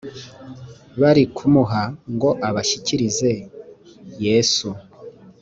bari 1.01 1.23
kumuha 1.35 1.81
ngo 2.13 2.29
abashyikirize 2.47 3.31
yesu 4.25 4.67